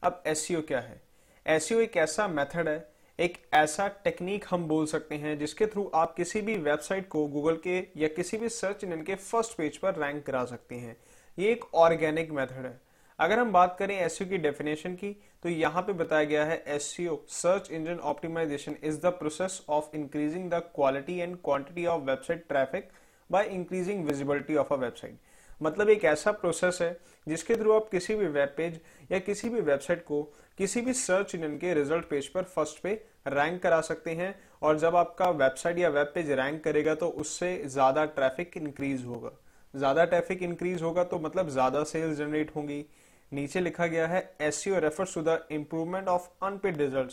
अब 0.02 0.22
एस 0.26 0.46
क्या 0.50 0.80
है? 0.80 1.00
एस 1.46 1.70
एक 1.72 1.96
ऐसा 1.96 2.26
मेथड 2.28 2.68
है 2.68 2.78
एक 3.18 3.36
ऐसा 3.54 3.86
टेक्निक 4.04 4.44
हम 4.50 4.66
बोल 4.68 4.86
सकते 4.86 5.14
हैं 5.14 5.38
जिसके 5.38 5.66
थ्रू 5.66 5.90
आप 5.94 6.14
किसी 6.16 6.40
भी 6.42 6.54
वेबसाइट 6.58 7.08
को 7.08 7.26
गूगल 7.28 7.56
के 7.66 7.76
या 7.96 8.08
किसी 8.08 8.36
भी 8.36 8.48
सर्च 8.48 8.84
इंजन 8.84 9.02
के 9.02 9.14
फ़र्स्ट 9.14 9.56
पेज 9.56 9.76
पर 9.76 9.94
रैंक 9.94 10.24
करा 10.26 10.44
सकते 10.44 10.74
हैं। 10.74 10.96
ये 11.38 11.50
एक 11.52 11.64
ऑर्गेनिक 11.74 12.30
मेथड 12.30 12.66
है। 12.66 12.80
अगर 13.18 13.38
हम 13.38 13.52
बात 13.52 13.76
करें 13.78 13.94
एस 13.96 14.18
की 14.20 14.38
डेफिनेशन 14.38 14.94
की 14.94 15.12
तो 15.42 15.48
यहाँ 15.48 15.82
पे 15.82 15.92
बताया 15.92 16.24
गया 16.24 16.44
है 16.44 16.62
S 16.66 16.96
search 17.30 17.70
engine 17.70 17.98
optimization 18.04 18.76
is 18.84 18.98
the 19.00 19.12
process 19.18 19.64
of 19.68 19.96
increasing 19.96 20.50
the 20.50 20.62
quality 20.74 21.18
and 21.18 21.36
quantity 21.44 21.86
of 21.86 22.02
website 22.02 22.46
traffic 22.48 22.90
by 23.30 23.48
increasing 23.50 24.04
visibility 24.06 24.56
of 24.56 24.72
a 24.74 24.76
website 24.76 25.18
मतलब 25.60 25.88
एक 25.90 26.04
ऐसा 26.04 26.32
प्रोसेस 26.32 26.78
है 26.82 26.96
जिसके 27.26 27.56
थ्रू 27.56 27.72
आप 27.72 27.88
किसी 27.90 28.14
भी 28.14 28.26
वेब 28.26 28.54
पेज 28.56 28.80
या 29.12 29.18
किसी 29.18 29.48
भी 29.48 29.60
वेबसाइट 29.60 30.02
को 30.04 30.22
किसी 30.58 30.80
भी 30.80 30.92
सर्च 30.92 31.34
इंजन 31.34 31.56
के 31.58 31.74
रिज़ल्ट 31.74 32.08
पेज 32.08 32.28
पर 32.28 32.42
फ़र्स्ट 32.44 32.82
पे 32.82 32.92
रैंक 33.28 33.62
करा 33.62 33.80
सकते 33.80 34.10
हैं 34.10 34.34
और 34.62 34.78
जब 34.78 34.96
आपका 34.96 35.30
वेबसाइट 35.30 35.78
या 35.78 35.88
वेब 35.88 36.10
पेज 36.14 36.30
रैंक 36.30 36.62
करेगा 36.64 36.94
तो 36.94 37.08
उससे 37.08 37.56
ज़्यादा 37.66 38.04
ट्रैफ़िक 38.06 38.56
इंक्रीज 38.56 39.04
होगा। 39.04 39.30
ज़्यादा 39.74 40.04
ट्रैफ़िक 40.04 40.42
इंक्रीज 40.42 40.82
होगा 40.82 41.04
तो 41.04 41.18
मतलब 41.18 41.48
ज़्यादा 41.48 41.82
सेल्स 41.84 42.16
जनरेट 42.16 42.54
होंगी। 42.56 42.84
नीचे 43.32 43.60
लिखा 43.60 43.86
गया 43.86 44.06
है 44.06 44.20
S 44.40 44.64
refers 44.68 45.14
to 45.14 45.22
the 45.22 45.38
improvement 45.52 46.08
of 46.08 46.28
unpaid 46.44 46.76
result 46.76 47.12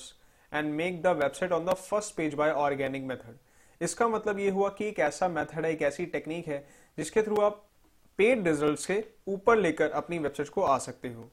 and 0.52 0.74
make 0.74 1.02
the 1.02 1.08
website 1.18 1.52
on 1.52 1.66
the 1.66 1.74
first 1.80 2.16
page 2.16 2.34
by 2.34 2.52
organic 2.52 3.04
method 3.04 3.38
इसका 3.82 4.08
मतलब 4.08 4.40
ये 4.40 4.50
हुआ 4.50 4.70
कि 4.70 4.88
एक 4.88 5.00
ऐसा 5.00 5.28
मेथड 5.28 5.66
है, 5.66 5.72
एक 5.72 5.82
ऐसी 5.82 6.06
टेक्निक 6.08 6.48
है 6.48 6.66
जिसके 6.98 7.22
थ्रू 7.22 7.42
आप 7.42 7.66
पेड 8.20 8.48
रिज़ल्ट 8.48 8.86
के 8.86 9.04
ऊपर 9.28 9.58
लेकर 9.58 9.92
अपनी 9.92 10.18
वेबसाइट 10.20 10.50
को 10.50 10.62
आ 10.62 10.78
सकते 10.78 11.10
हो। 11.10 11.30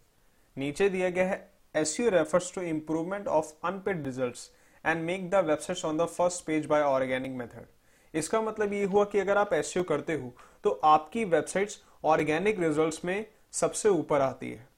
नीचे 0.56 0.88
दिया 0.88 1.08
गया 1.10 1.24
है 1.28 1.38
S 1.74 1.98
U 2.00 2.08
refers 2.10 2.52
to 2.54 2.60
improvement 2.62 3.26
of 3.28 3.52
unpaid 3.64 4.04
result 4.06 4.36
and 4.84 5.04
make 5.04 5.28
the 5.30 5.44
website 5.44 5.84
on 5.84 5.98
the 5.98 6.06
first 6.08 6.44
page 6.46 6.66
by 6.66 6.82
organic 6.82 7.32
method 7.32 7.66
इसका 8.14 8.40
मतलब 8.40 8.72
ये 8.72 8.84
हुआ 8.84 9.04
कि 9.04 9.18
अगर 9.18 9.36
आप 9.36 9.52
एस 9.52 9.72
करते 9.88 10.14
हो 10.14 10.32
तो 10.64 10.70
आपकी 10.84 11.24
वेबसाइट्स 11.26 11.80
ऑर्गेनिक 12.04 12.60
रिजल्ट्स 12.60 13.04
में 13.04 13.26
सबसे 13.52 13.88
ऊपर 13.88 14.20
आती 14.20 14.50
है। 14.50 14.68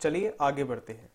चलिए 0.00 0.36
आगे 0.40 0.64
बढ़ते 0.64 0.92
हैं। 0.92 1.10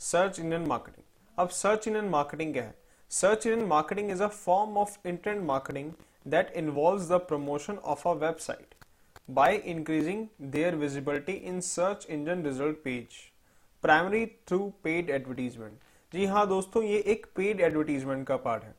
सर्च 0.00 0.40
इंजन 0.40 0.66
मार्केटिंग 0.68 1.04
अब 1.38 1.48
सर्च 1.50 1.88
इंजन 1.88 2.08
मार्केटिंग 2.08 2.52
क्या 2.52 2.64
है? 2.64 2.74
Search 3.10 3.46
engine 3.46 3.64
marketing 3.66 4.10
is 4.10 4.22
a 4.22 4.28
form 4.28 4.76
of 4.78 4.98
internet 5.06 5.42
marketing 5.44 5.92
that 6.26 6.52
involve 6.56 7.08
the 7.08 7.20
promotion 7.28 7.76
of 7.76 8.08
a 8.08 8.12
website 8.18 8.74
by 9.30 9.54
increasing 9.54 10.26
their 10.42 10.74
visibility 10.74 11.32
in 11.48 11.60
search 11.60 12.06
engine 12.10 12.42
result 12.44 12.76
page 12.84 13.16
primary 13.84 14.24
through 14.48 14.58
paid 14.84 15.10
advertisement 15.10 15.72
जी 16.12 16.24
हाँ 16.26 16.46
दोस्तों, 16.48 16.82
ये 16.82 16.98
एक 16.98 17.26
paid 17.36 17.60
advertisement 17.60 18.26
का 18.26 18.36
part 18.36 18.64
है। 18.64 18.74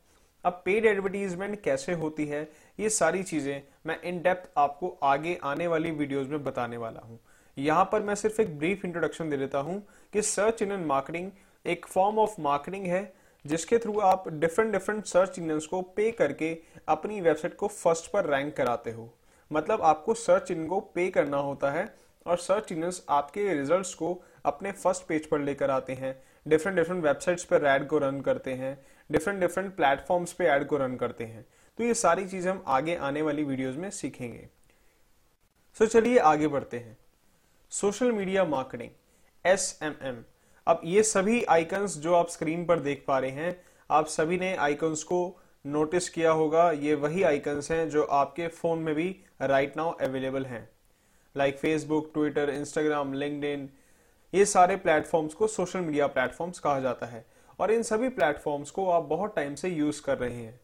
अब 0.46 0.62
paid 0.66 0.86
advertisement 0.86 1.62
कैसे 1.64 1.94
होती 1.94 2.26
है? 2.26 2.42
ये 2.80 2.90
सारी 2.90 3.24
चीज़ें 3.24 3.62
मैं 3.88 4.00
इन 4.02 4.22
डेप्थ 4.22 4.50
आपको 4.58 4.90
आगे 5.04 5.38
आने 5.44 5.68
वाली 5.68 5.92
वीडियोस 5.92 6.28
में 6.28 6.44
बताने 6.44 6.78
वाला 6.78 7.02
हूँ। 7.02 7.20
यहाँ 7.58 7.86
पर 7.92 8.02
मैं 8.02 8.16
सिर्फ़ 8.16 8.42
एक 8.42 8.58
ब्रीफ 8.60 8.86
इंट्रोडक्शन 8.86 9.30
दे 9.30 9.38
देता 9.38 9.60
हूँ 9.60 9.82
कि 10.14 10.22
सर्च 10.24 10.62
इंजन 10.62 10.86
मार्केटिंग 10.86 11.32
एक 11.66 11.86
फॉर्म 11.86 12.20
ऑफ़ 12.20 12.36
मार्केटिंग 12.42 12.86
है, 12.86 13.14
जिसके 13.46 13.78
थ्रू 13.78 14.00
आप 14.02 14.28
डिफरेंट 14.30 14.72
डिफरेंट 14.72 15.06
सर्च 15.06 15.40
इंजन 15.40 15.60
को 15.70 15.82
पे 15.96 16.12
करके 16.12 16.58
अपनी 16.90 17.22
वेबसाइट 17.22 17.56
को 17.56 17.68
फ़र्स्ट 17.70 18.12
पर 18.12 18.30
रैंक 18.30 18.56
कराते 18.58 18.92
हो। 18.92 19.12
मतलब 19.52 19.82
आपको 19.82 20.14
सर्च 20.14 20.52
इंजन 20.52 20.68
को 20.68 20.80
पे 20.80 21.10
करना 21.10 21.38
होता 21.38 21.72
है 21.72 21.94
और 22.26 22.38
सर्च 22.38 22.72
इंजन 22.72 22.92
आपके 23.10 23.54
रिजल्ट्स 23.54 23.94
को 23.94 24.24
अपने 24.46 24.72
फ़र्स्ट 24.72 25.04
पेज 25.08 25.26
पर 25.26 25.40
लेकर 25.40 25.72
आते 25.72 25.94
हैं। 25.94 26.24
डिफरेंट 26.48 26.78
डिफरेंट 26.78 27.04
वेबसाइट्स 27.04 27.44
पर 27.44 27.66
एड 27.66 27.88
को 27.88 27.98
रन 27.98 28.22
करते 28.22 28.54
हैं। 28.54 28.78
डिफरेंट 29.12 29.40
डिफरेंट 29.40 29.76
प्लेटफॉर्म्स 29.76 30.34
पे 30.34 30.48
एड 30.48 30.68
को 30.68 30.78
रन 30.78 30.96
करते 30.96 31.24
हैं। 31.24 31.46
तो 31.78 31.84
ये 31.84 31.94
सारी 31.94 32.28
चीज़ 32.28 32.48
हम 32.50 32.64
आगे 32.68 32.96
आने 32.96 33.22
वाली 33.22 33.44
वीडियोस 33.44 33.76
में 33.76 33.90
सीखेंगे। 33.90 34.48
सो 35.78 35.86
चलिए 35.86 36.18
आगे 36.18 36.48
बढ़ते 36.48 36.78
हैं। 36.78 36.98
Social 37.72 38.12
media 38.12 38.46
marketing 38.46 38.90
S 39.46 39.80
M 39.84 39.96
M 40.02 40.24
अब 40.68 40.82
ये 40.86 41.04
सभी 41.04 41.44
आइकन्स 41.44 41.98
जो 41.98 42.14
आप 42.14 42.28
स्क्रीन 42.28 42.66
पर 42.66 42.80
देख 42.80 43.04
पा 43.08 43.20
रहे 43.20 43.32
हैं, 43.32 43.62
आप 43.90 44.08
सभी 44.08 44.38
ने 44.38 44.56
आइकन्स 44.56 45.04
को 45.04 45.38
नोटिस 45.66 46.10
किया 46.10 46.32
होगा। 46.32 46.72
ये 46.72 46.96
वही 46.96 47.24
आइकन्स 47.24 47.72
हैं 47.72 47.90
जो 47.90 48.04
आपके 48.04 48.48
फ़ोन 48.48 48.80
में 48.80 48.94
भी 48.96 49.16
राइट 49.42 49.78
नाउ 49.78 49.92
अवेलेबल 50.02 50.46
हैं। 50.46 50.68
Like 51.36 51.58
Facebook 51.58 52.10
Twitter 52.14 52.50
Instagram 52.50 53.14
LinkedIn 53.14 53.70
ये 54.34 54.46
सारे 54.46 54.76
प्लेटफॉर्म्स 54.76 55.34
को 55.34 55.48
सोशल 55.48 55.80
मीडिया 55.80 56.08
प्लेटफॉर्म्स 56.08 56.60
कहा 56.60 56.80
जाता 56.80 57.06
है। 57.06 57.26
और 57.60 57.72
इन 57.72 57.84
सभी 57.84 58.10
प्लेटफॉर्म्स 58.10 58.72
को 58.72 58.90
आप 58.90 59.04
बहुत 59.04 59.36
टाइम 59.36 59.56
से 59.56 59.70
यूज़ 59.70 60.02
कर 60.02 60.18
रहे 60.18 60.36
हैं। 60.36 60.60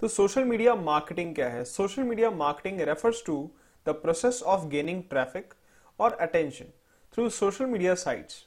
तो 0.00 0.08
सोशल 0.08 0.44
मीडिया 0.44 0.74
मार्केटिंग 0.74 1.34
क्या 1.34 1.48
है? 1.48 1.64
Social 1.64 2.02
media 2.02 2.30
marketing 2.30 2.80
refers 2.80 3.22
to 3.26 3.50
the 3.86 3.94
process 4.02 4.42
of 4.42 4.66
gaining 4.68 5.02
traffic 5.10 5.54
और 5.98 6.12
attention 6.20 6.72
through 7.14 7.28
social 7.30 7.66
media 7.66 7.94
sites 7.96 8.44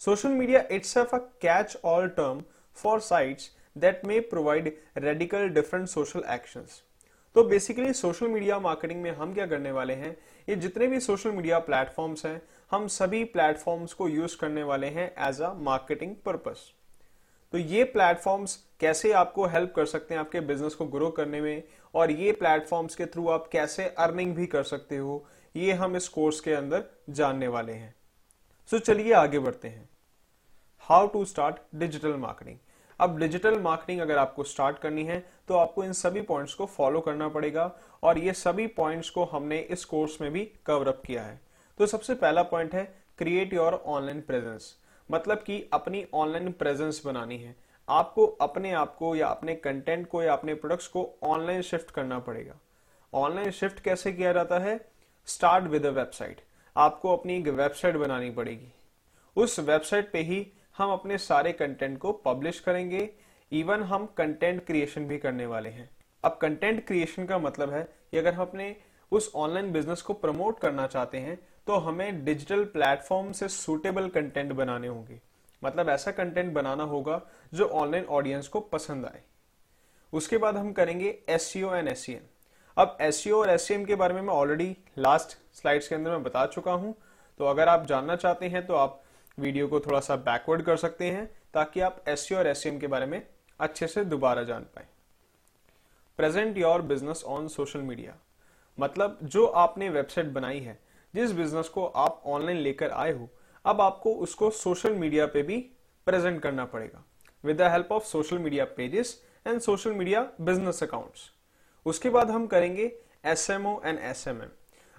social 0.00 0.28
media 0.28 0.62
it's 0.70 0.96
a 0.98 1.04
catch 1.14 1.76
all 1.84 2.08
term 2.08 2.42
for 2.76 3.00
sites 3.00 3.50
that 3.78 4.04
may 4.06 4.20
provide 4.30 4.76
radical 4.98 5.48
different 5.48 5.88
social 5.88 6.22
actions 6.30 6.82
तो 7.34 7.42
basically 7.44 7.92
social 7.92 8.28
media 8.28 8.58
marketing 8.58 9.02
में 9.02 9.10
हम 9.10 9.34
क्या 9.34 9.46
करने 9.46 9.72
वाले 9.72 9.94
हैं? 9.94 10.16
ये 10.48 10.56
जितने 10.56 10.86
भी 10.86 11.00
सोशल 11.00 11.30
मीडिया 11.30 11.58
प्लेटफॉर्म्स 11.58 12.24
हैं 12.26 12.40
हम 12.70 12.86
सभी 12.86 13.24
प्लेटफॉर्म्स 13.24 13.92
को 13.92 14.08
यूज़ 14.08 14.36
करने 14.38 14.62
वाले 14.62 14.86
हैं 14.86 15.12
एज 15.28 15.40
अ 15.40 15.52
मार्केटिंग 15.54 16.14
पर्पस 16.16 16.72
तो 17.52 17.58
ये 17.58 17.84
प्लेटफॉर्म्स 17.84 18.56
कैसे 18.80 19.12
आपको 19.12 19.46
हेल्प 19.46 19.72
कर 19.76 19.86
सकते 19.86 20.14
हैं 20.14 20.20
आपके 20.20 20.40
बिज़नेस 20.40 20.74
को 20.74 20.84
ग्रो 20.86 21.10
करने 21.10 21.40
में? 21.40 21.62
और 21.94 22.10
ये 22.10 22.32
प्लेटफॉर्म्स 22.32 22.94
के 22.94 23.06
थ्रू 23.06 23.28
आप 23.28 23.48
कैसे 23.52 23.88
अर्निंग 23.98 24.34
भी 24.34 24.46
कर 24.46 24.62
सकते 24.62 24.96
हो? 24.96 25.26
ये 25.56 25.72
हम 25.72 25.96
इस 25.96 26.08
कोर्स 26.08 26.40
के 26.40 26.52
अंदर 26.52 26.84
जानने 27.10 27.48
वाले 27.48 27.72
हैं. 27.72 27.94
सो 28.70 28.76
so, 28.76 28.82
चलिए 28.82 29.12
आगे 29.12 29.38
बढ़ते 29.38 29.68
हैं. 29.68 29.88
How 30.78 31.06
to 31.06 31.24
start 31.24 31.56
digital 31.74 32.14
marketing 32.16 32.58
अब 33.00 33.18
डिजिटल 33.18 33.58
मार्केटिंग 33.58 34.00
अगर 34.00 34.18
आपको 34.18 34.44
स्टार्ट 34.44 34.78
करनी 34.78 35.04
है 35.04 35.18
तो 35.48 35.54
आपको 35.54 35.84
इन 35.84 35.92
सभी 35.92 36.20
पॉइंट्स 36.20 36.54
को 36.54 36.66
फॉलो 36.66 37.00
करना 37.00 37.28
पड़ेगा 37.28 37.70
और 38.02 38.18
ये 38.18 38.32
सभी 38.32 38.66
पॉइंट्स 38.66 39.10
को 39.10 39.24
हमने 39.24 39.58
इस 39.70 39.84
कोर्स 39.84 40.20
में 40.20 40.30
भी 40.32 40.44
कवर 40.66 40.88
अप 40.88 41.02
किया 41.06 41.22
है। 41.22 41.40
तो 41.80 41.86
सबसे 41.86 42.14
पहला 42.14 42.42
पॉइंट 42.42 42.74
है 42.74 42.84
क्रिएट 43.18 43.54
योर 43.54 43.74
ऑनलाइन 43.74 44.20
प्रेजेंस 44.20 44.74
मतलब 45.08 45.38
कि 45.38 45.62
अपनी 45.72 46.04
ऑनलाइन 46.14 46.52
प्रेजेंस 46.52 47.02
बनानी 47.06 47.38
है। 47.38 47.54
आपको 47.88 48.26
अपने 48.40 48.72
आप 48.72 48.94
को 48.96 49.14
या 49.16 49.28
अपने 49.28 49.54
कंटेंट 49.56 50.06
को 50.08 50.22
या 50.22 50.32
अपने 50.32 50.54
प्रोडक्ट्स 50.54 50.88
को 50.88 51.08
ऑनलाइन 51.22 51.62
शिफ्ट 51.62 51.90
करना 51.90 52.18
पड़ेगा। 52.18 52.58
ऑनलाइन 53.12 53.50
शिफ्ट 53.50 53.80
कैसे 53.80 54.12
किया 54.12 54.32
जाता 54.32 54.58
है? 54.58 54.78
स्टार्ट 55.28 55.64
विद 55.64 55.86
अ 55.86 55.90
वेबसाइट 55.90 56.40
आपको 56.76 57.16
अपनी 57.16 57.38
एक 57.38 57.48
वेबसाइट 57.48 57.96
बनानी 57.96 58.30
पड़ेगी। 58.30 58.72
उस 59.36 59.58
वेबसाइट 59.60 60.12
पे 60.12 60.18
ही 60.20 60.46
हम 60.80 60.92
अपने 60.92 61.16
सारे 61.18 61.52
कंटेंट 61.52 61.98
को 61.98 62.12
पब्लिश 62.24 62.58
करेंगे। 62.60 63.08
इवन 63.52 63.82
हम 63.82 64.04
कंटेंट 64.16 64.64
क्रिएशन 64.66 65.06
भी 65.06 65.16
करने 65.18 65.46
वाले 65.46 65.68
हैं। 65.68 65.88
अब 66.24 66.38
कंटेंट 66.42 66.86
क्रिएशन 66.86 67.26
का 67.26 67.38
मतलब 67.38 67.72
है 67.72 67.82
कि 67.82 68.18
अगर 68.18 68.34
हम 68.34 68.42
अपने 68.42 68.74
उस 69.12 69.30
ऑनलाइन 69.36 69.70
बिज़नेस 69.72 70.02
को 70.02 70.12
प्रमोट 70.14 70.58
करना 70.60 70.86
चाहते 70.86 71.18
हैं 71.18 71.38
तो 71.66 71.76
हमें 71.78 72.24
डिजिटल 72.24 72.64
प्लेटफॉर्म 72.66 73.30
से 73.32 73.48
सुटेबल 73.48 74.08
कंटेंट 74.08 74.52
बनाने 74.52 74.88
होंगे। 74.88 75.20
मतलब 75.62 75.88
ऐसा 75.88 76.10
कंटेंट 76.12 76.52
बनाना 76.52 76.84
होगा 76.84 77.20
जो 77.54 77.66
ऑनलाइन 77.66 78.04
ऑडियंस 78.10 78.48
को 78.48 78.60
पसंद 78.72 79.06
आए। 79.06 79.20
उसके 80.12 80.38
बाद 80.38 80.56
हम 80.56 80.72
करेंगे 80.72 81.08
एस 81.28 81.52
एंड 81.56 81.88
एस 81.88 82.06
अब 82.76 82.96
एस 83.00 83.22
e 83.26 83.32
और 83.32 83.50
एस 83.50 83.68
के 83.70 83.94
बारे 83.96 84.14
में 84.14 84.22
मैं 84.22 84.34
ऑलरेडी 84.34 84.76
लास्ट 84.98 85.36
स्लाइड्स 85.54 85.88
के 85.88 85.94
अंदर 85.94 86.10
मैं 86.10 86.22
बता 86.22 86.46
चुका 86.48 86.72
हूँ। 86.72 86.94
तो 87.40 87.46
अगर 87.46 87.68
आप 87.68 87.86
जानना 87.86 88.16
चाहते 88.16 88.48
हैं 88.48 88.66
तो 88.66 88.74
आप 88.76 89.00
वीडियो 89.40 89.68
को 89.68 89.80
थोड़ा 89.80 90.00
सा 90.00 90.16
बैकवर्ड 90.18 90.62
कर 90.62 90.76
सकते 90.76 91.10
हैं, 91.10 91.26
ताकि 91.54 91.80
आप 91.80 92.02
एस 92.08 92.28
और 92.32 92.46
एस 92.46 92.62
के 92.66 92.86
बारे 92.86 93.06
में 93.06 93.22
अच्छे 93.60 93.86
से 93.86 94.04
दोबारा 94.04 94.42
जान 94.42 94.62
पाए। 94.74 94.86
Present 96.18 96.58
your 96.58 96.82
business 96.82 97.22
on 97.26 97.48
social 97.48 97.80
media 97.80 98.14
मतलब 98.78 99.18
जो 99.24 99.44
आपने 99.46 99.88
वेबसाइट 99.90 100.26
बनाई 100.28 100.60
है, 100.60 100.78
जिस 101.14 101.32
बिज़नेस 101.32 101.68
को 101.68 101.84
आप 101.86 102.22
ऑनलाइन 102.26 102.58
लेकर 102.58 102.90
आए 102.90 103.12
हो, 103.12 103.28
अब 103.64 103.80
आपको 103.80 104.14
उसको 104.16 104.50
सोशल 104.50 104.94
मीडिया 104.94 105.26
पे 105.26 105.42
भी 105.42 105.58
प्रेजेंट 106.06 106.40
करना 106.42 106.64
पड़ेगा। 106.64 107.04
With 107.44 107.56
the 107.56 107.70
help 107.72 107.92
of 107.92 108.04
social 108.04 108.38
media 108.38 108.64
pages 108.76 109.20
and 109.46 109.60
social 109.60 109.92
media 109.92 110.20
business 110.40 110.82
accounts 110.82 111.30
उसके 111.86 112.10
बाद 112.10 112.30
हम 112.30 112.46
करेंगे 112.46 112.92
S 113.24 113.48
M 113.50 113.66
O 113.66 113.80
and 113.84 113.98
S 114.00 114.26
M 114.28 114.42
M 114.42 114.48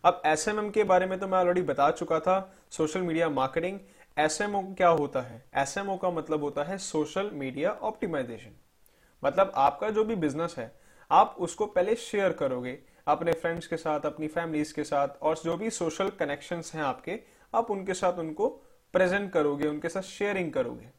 अब 0.04 0.22
एस 0.26 0.48
एम 0.48 0.60
एम 0.60 0.70
के 0.70 0.84
बारे 0.84 1.06
में 1.06 1.20
तो 1.20 1.28
मैं 1.28 1.38
ऑलरेडी 1.38 1.62
बता 1.62 1.90
चुका 1.92 2.20
था 2.20 2.38
सोशल 2.72 3.02
मीडिया 3.02 3.30
मार्केटिंग 3.30 3.80
एसएमओ 4.18 4.62
क्या 4.78 4.88
होता 4.88 5.22
है? 5.22 5.44
एसएमओ 5.56 5.98
का 5.98 6.10
मतलब 6.10 6.44
होता 6.44 6.64
है 6.64 6.78
सोशल 6.78 7.30
मीडिया 7.34 7.72
ऑप्टिमाइजेशन 7.72 8.52
मतलब 9.24 9.52
आपका 9.56 9.90
जो 9.90 10.04
भी 10.04 10.16
बिज़नेस 10.16 10.56
है, 10.58 10.72
आप 11.12 11.36
उसको 11.40 11.66
पहले 11.66 11.96
शेयर 11.96 12.34
करोगे 12.34 12.78
अपने 13.08 13.32
फ्रेंड्स 13.32 13.68
के 13.68 13.78
साथ, 13.78 14.00
अपनी 14.00 14.28
फैमिलीज़ 14.28 14.74
के 14.74 14.84
साथ 14.84 15.08
और 15.22 15.38
जो 15.38 15.58
भी 15.58 15.70
सोशल 15.70 16.10
कनेक्शंस 16.10 16.72
हैं 16.76 16.82
आपके, 16.82 17.20
आप 17.56 17.72
उनके 17.72 17.94
साथ 17.94 18.14
उनको 18.14 18.48
प्रेजेंट 18.94 19.32
करोगे, 19.32 19.68
उनके 19.68 19.90
साथ 19.90 20.02
शेयरिंग 20.02 20.52
करोगे. 20.54 20.90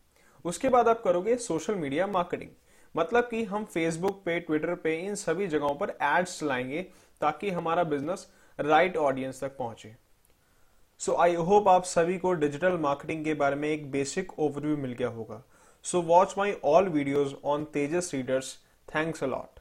उसके 0.45 0.69
बाद 0.69 0.89
आप 0.89 1.03
करोगे 1.03 1.37
सोशल 1.37 1.75
मीडिया 1.75 2.07
मार्केटिंग 2.07 2.51
मतलब 2.97 3.25
कि 3.25 3.45
हम 3.45 3.65
फेसबुक 3.65 4.23
पे 4.25 4.41
ट्विटर 4.41 4.75
पे, 4.75 4.95
इन 4.97 5.15
सभी 5.15 5.47
जगहों 5.47 5.75
पर 5.75 5.97
एड्स 6.03 6.43
लाएँगे 6.43 6.83
ताकि 7.21 7.51
हमारा 7.51 7.85
बिज़नेस 7.85 8.27
राइट 8.61 8.97
ऑडियंस 8.97 9.41
तक 9.45 9.57
पहुँचे. 9.57 9.97
सो 11.03 11.15
आई 11.15 11.35
होप 11.35 11.69
आप 11.69 11.85
सभी 11.85 12.17
को 12.19 12.33
डिजिटल 12.33 12.73
मार्केटिंग 12.73 13.25
के 13.25 13.33
बारे 13.35 13.57
में 13.57 13.69
एक 13.69 13.91
बेसिक 13.91 14.39
ओवरव्यू 14.39 14.77
मिल 14.77 14.93
गया 14.93 15.09
होगा। 15.09 15.43
So 15.85 16.01
watch 16.03 16.35
my 16.39 16.53
all 16.65 16.89
videos 16.89 17.35
on 17.45 17.65
Tejas 17.65 18.11
readers 18.15 18.55
thanks 18.89 19.25
a lot 19.25 19.52